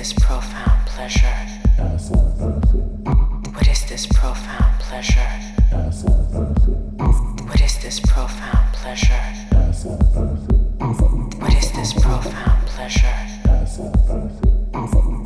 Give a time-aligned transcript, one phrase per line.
[0.00, 1.36] this profound pleasure?
[3.52, 5.28] What is this profound pleasure?
[7.44, 9.20] What is this profound pleasure?
[11.38, 13.18] What is this profound pleasure?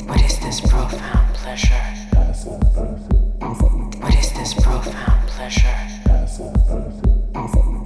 [0.09, 1.87] What is this profound pleasure?
[4.03, 5.79] What is this profound pleasure?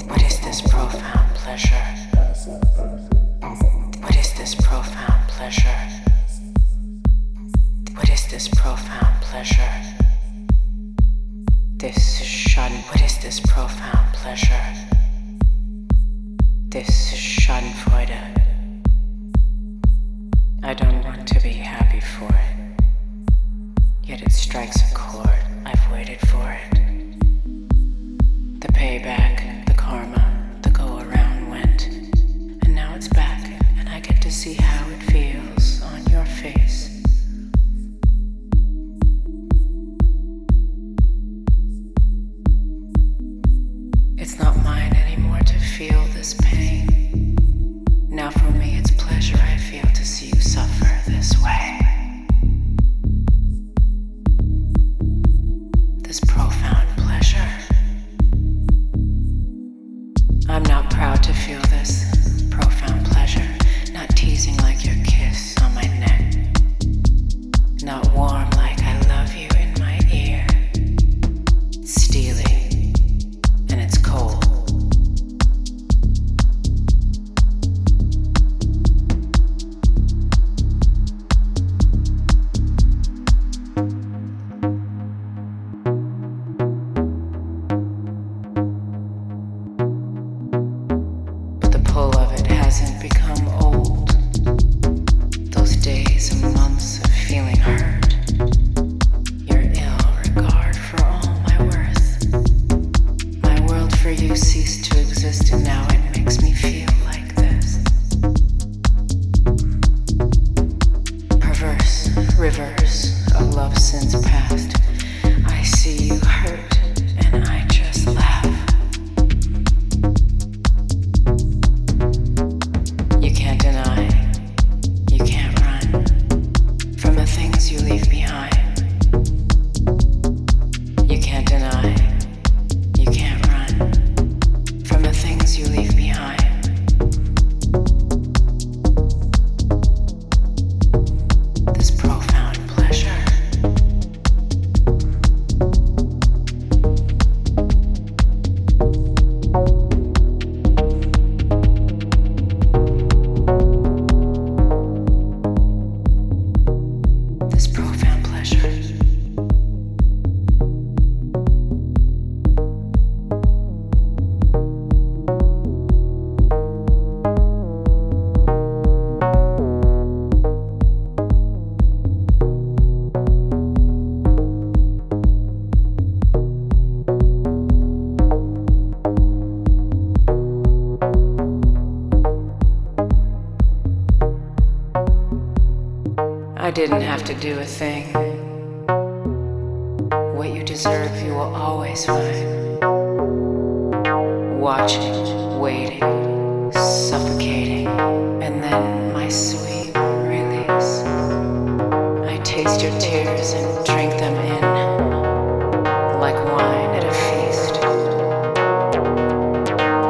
[0.08, 1.84] What is this profound pleasure?
[4.00, 5.97] What is this profound pleasure?
[8.30, 9.82] this profound pleasure?
[11.78, 12.72] This shun.
[12.72, 14.74] What is this profound pleasure?
[16.68, 18.36] This Schadenfreude.
[20.62, 22.82] I don't want to be happy for it.
[24.04, 25.38] Yet it strikes a chord.
[25.64, 26.74] I've waited for it.
[28.60, 31.86] The payback, the karma, the go around went.
[31.86, 36.97] And now it's back, and I get to see how it feels on your face.
[92.68, 94.10] hasn't become old.
[95.52, 97.97] Those days and months of feeling hurt.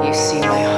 [0.09, 0.78] you see my heart.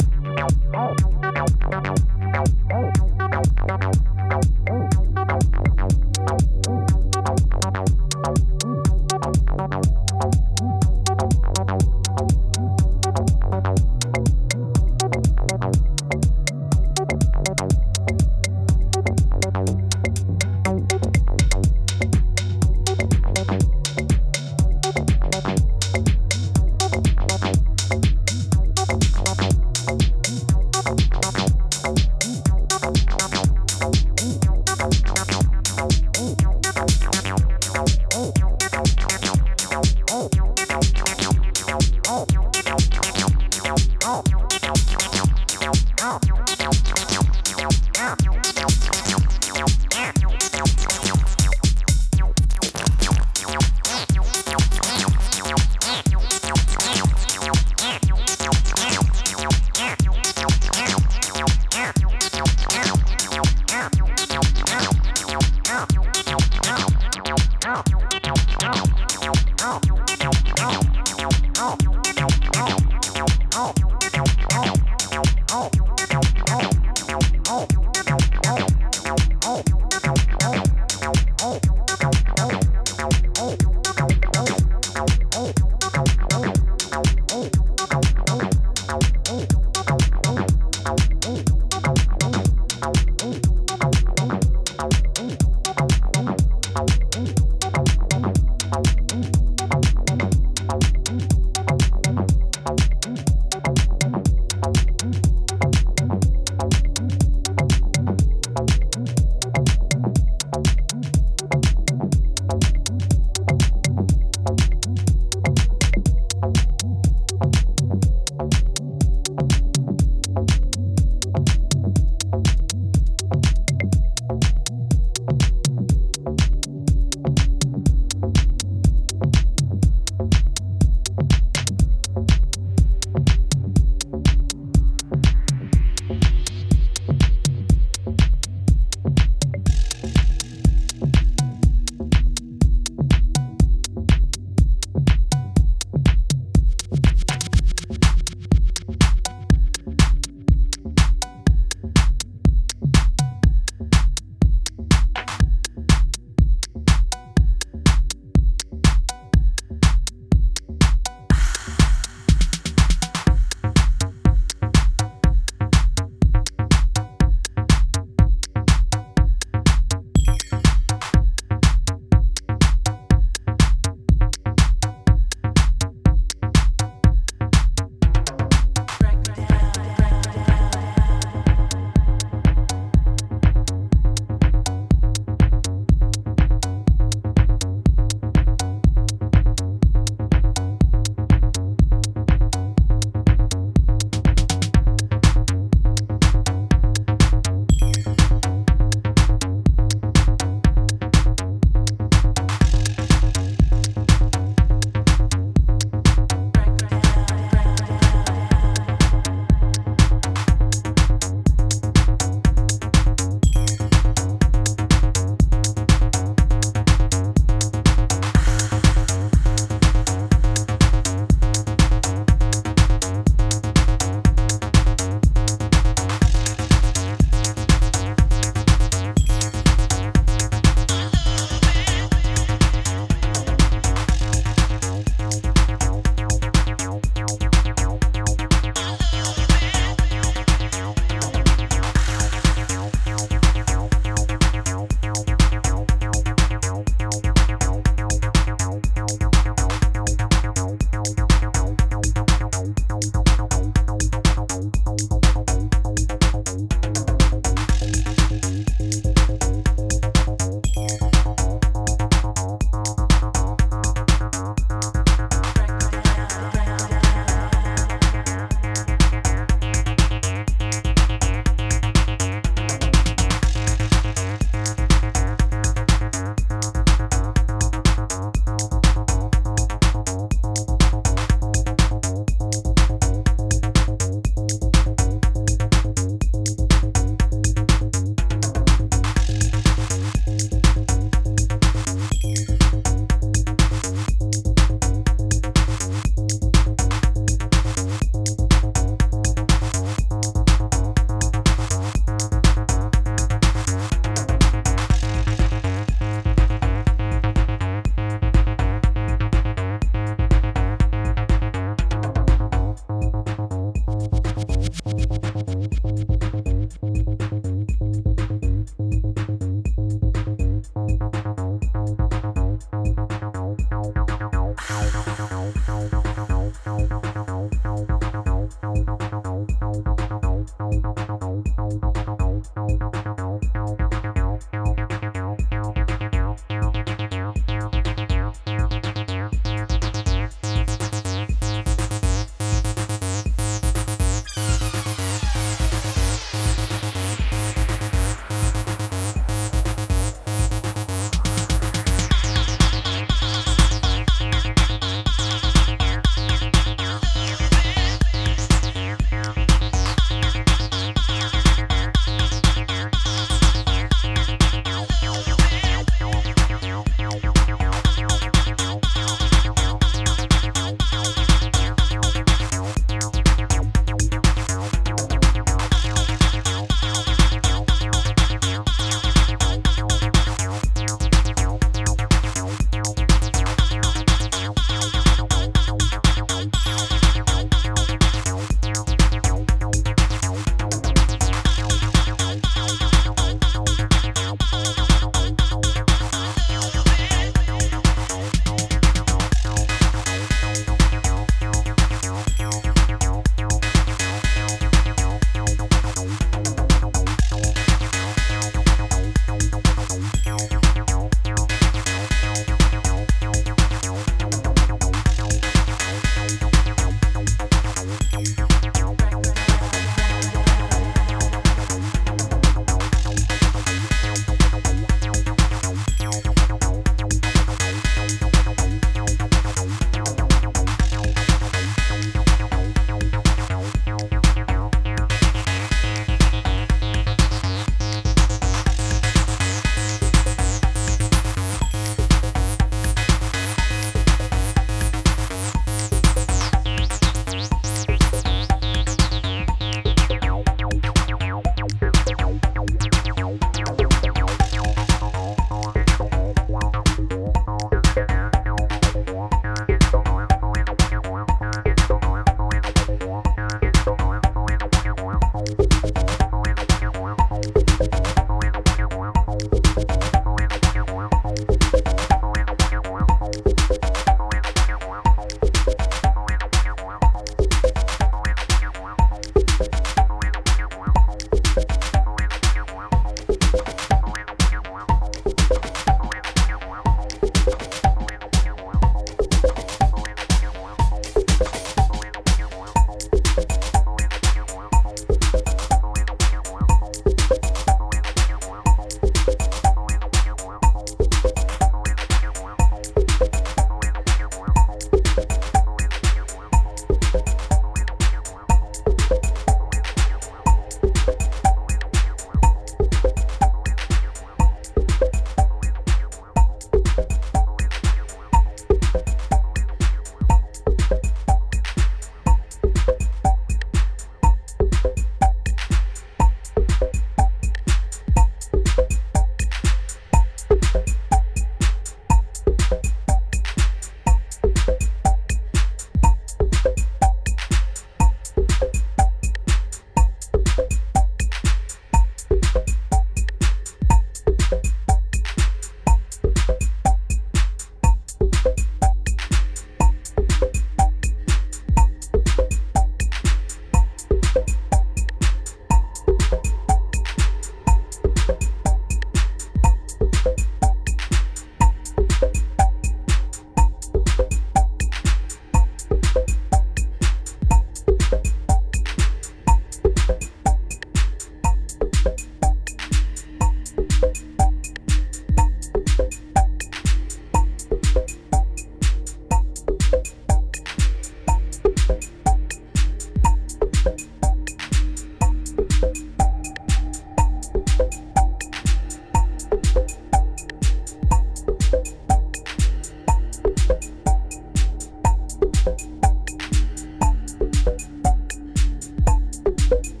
[599.71, 600.00] you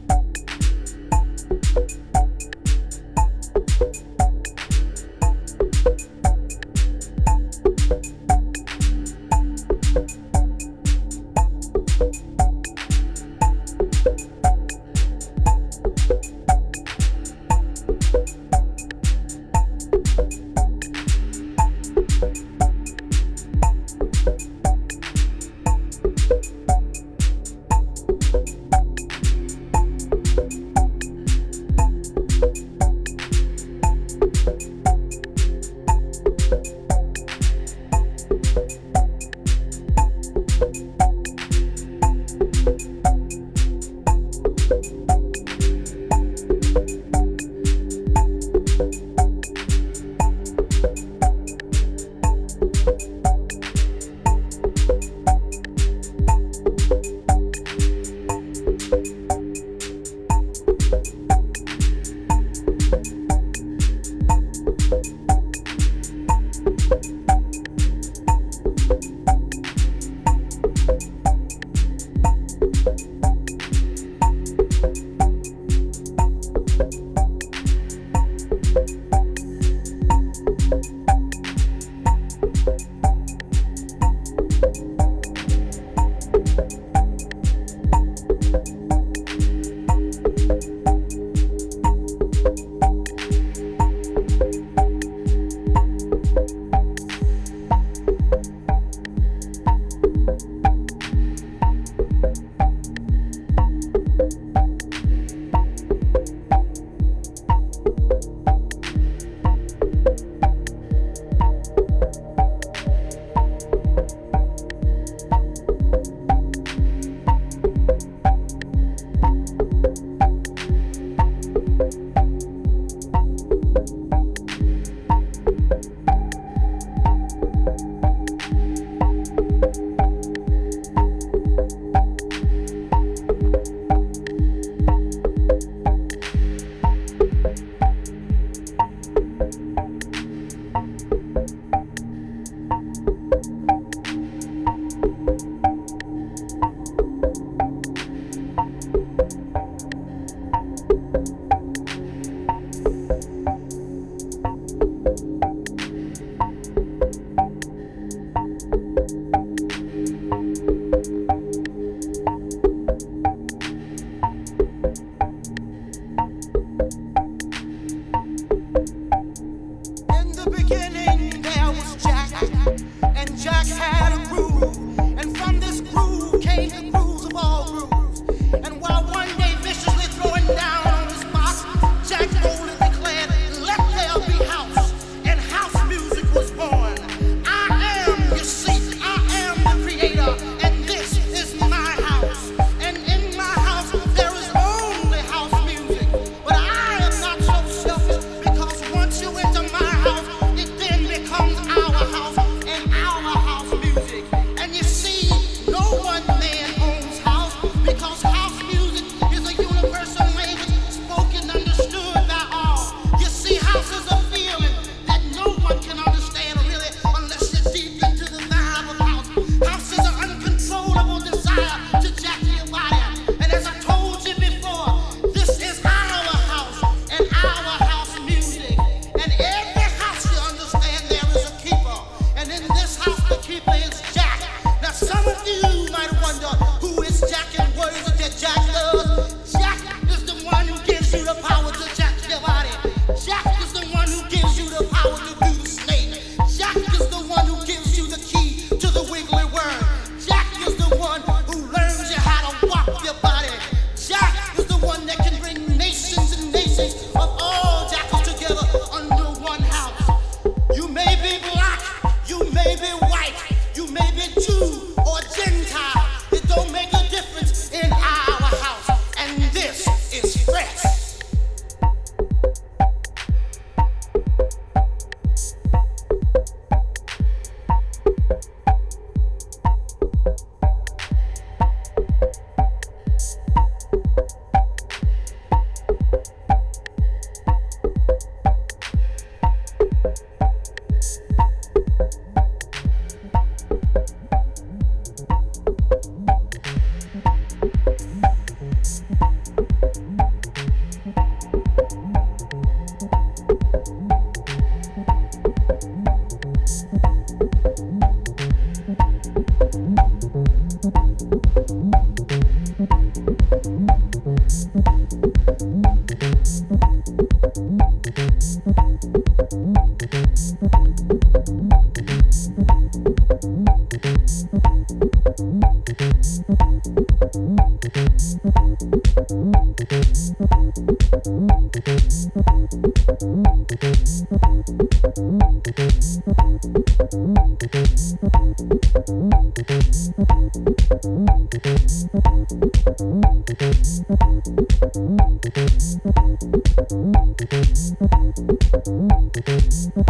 [233.31, 233.90] late at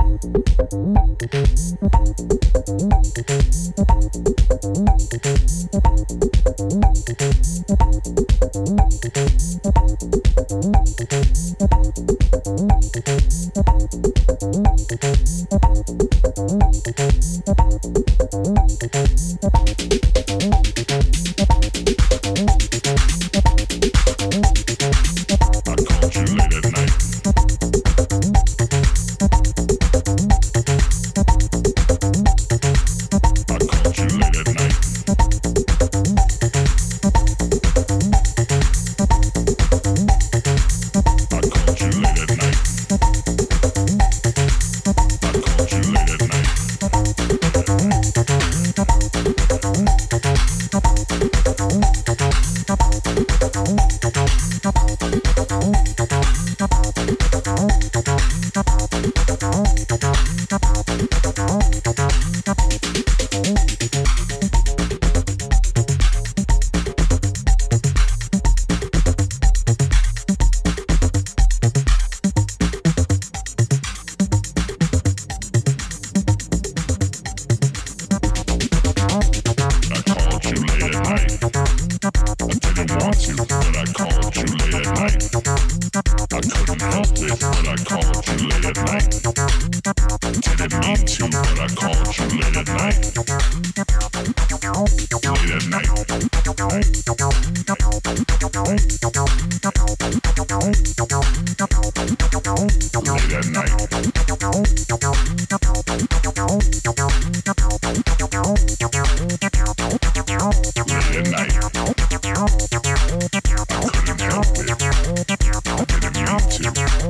[0.02, 0.26] Thank
[9.16, 9.41] you.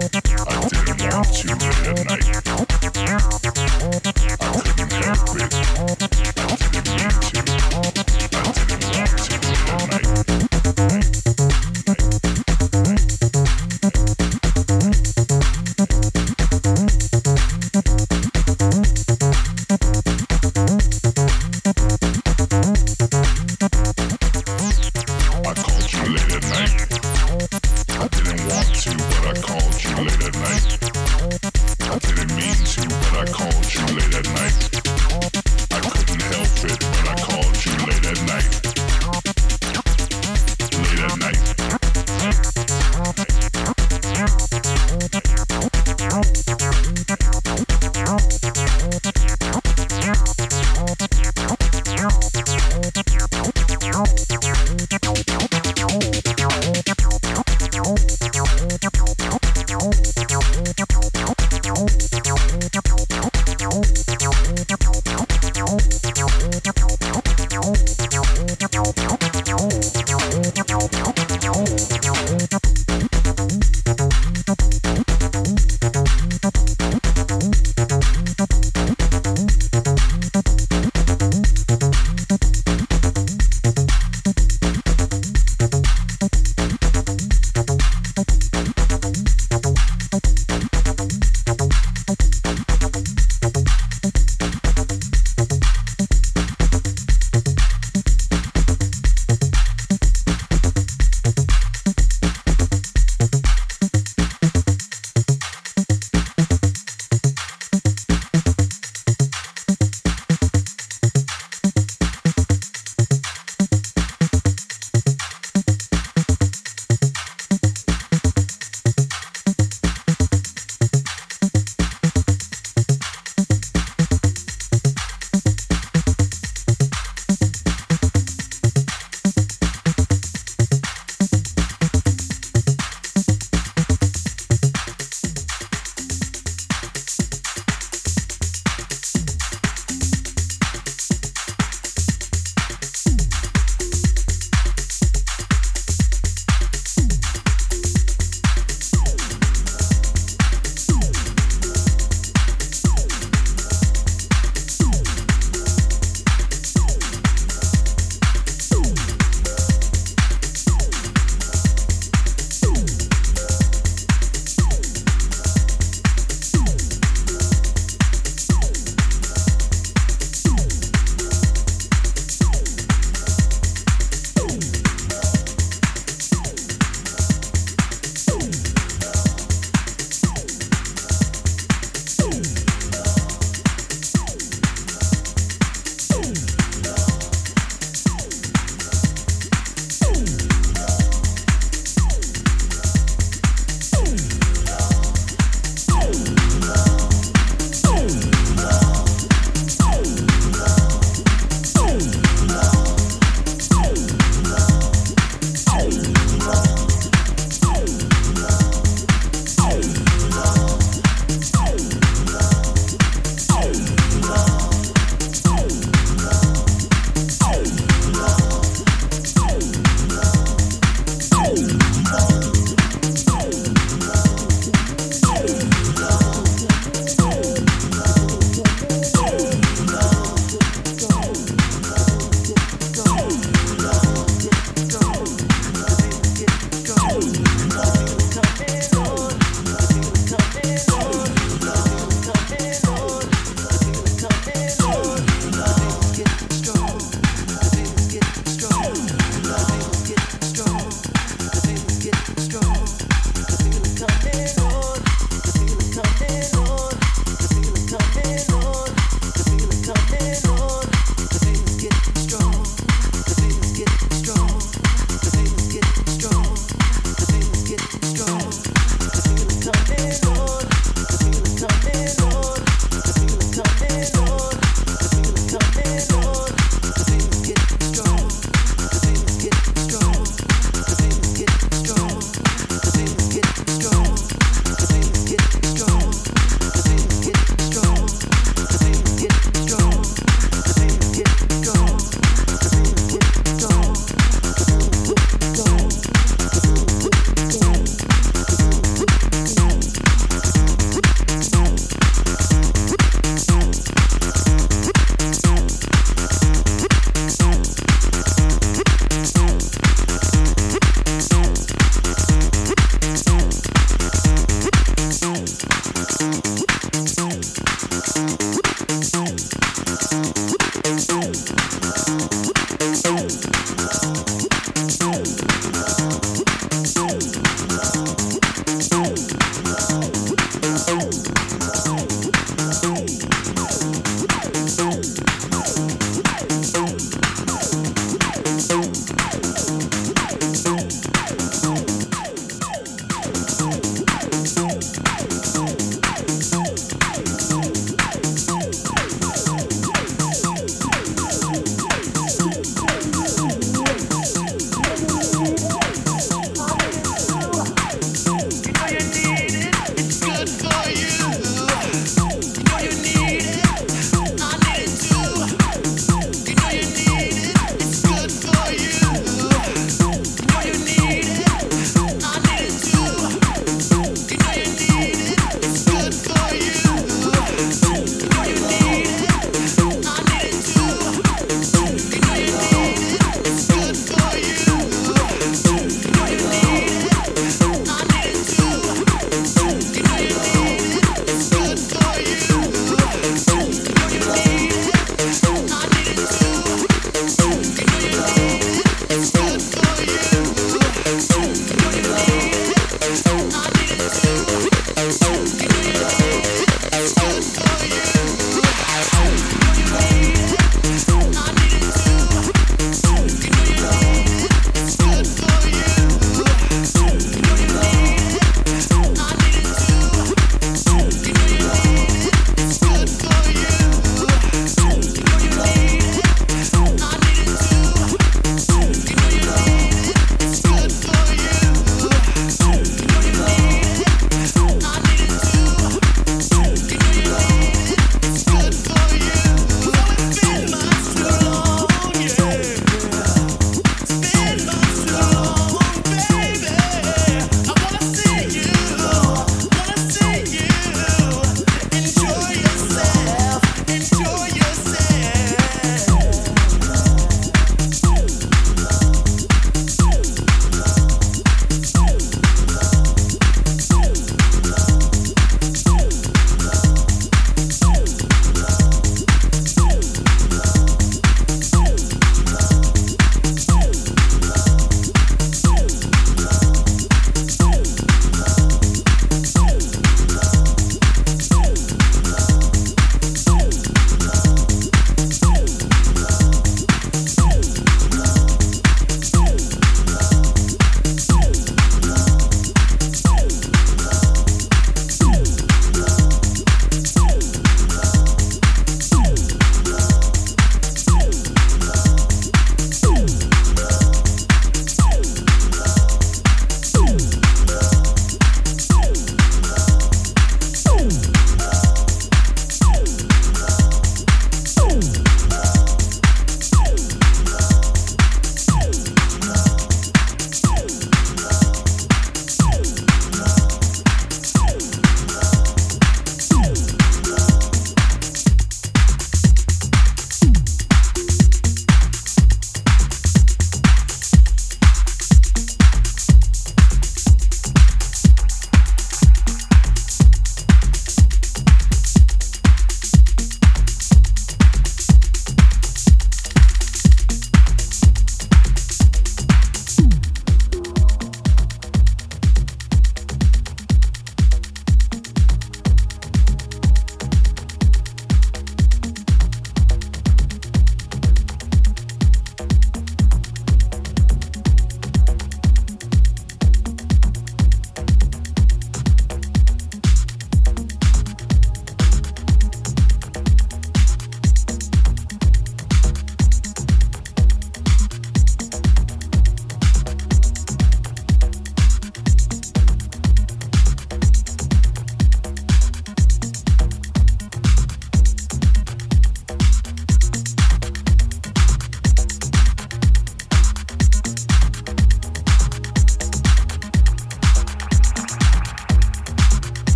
[0.00, 0.49] Night.